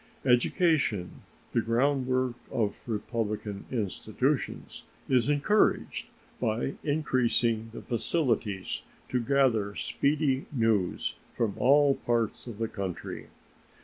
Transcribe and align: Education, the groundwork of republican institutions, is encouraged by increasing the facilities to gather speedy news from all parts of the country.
Education, 0.25 1.21
the 1.51 1.61
groundwork 1.61 2.33
of 2.49 2.81
republican 2.87 3.65
institutions, 3.69 4.83
is 5.07 5.29
encouraged 5.29 6.07
by 6.39 6.73
increasing 6.83 7.69
the 7.71 7.83
facilities 7.83 8.81
to 9.09 9.19
gather 9.21 9.75
speedy 9.75 10.47
news 10.51 11.13
from 11.37 11.53
all 11.59 11.93
parts 11.97 12.47
of 12.47 12.57
the 12.57 12.67
country. 12.67 13.27